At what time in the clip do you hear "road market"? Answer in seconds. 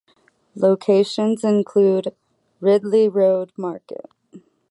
3.07-4.09